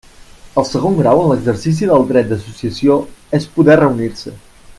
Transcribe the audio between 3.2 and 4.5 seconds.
és poder reunir-se.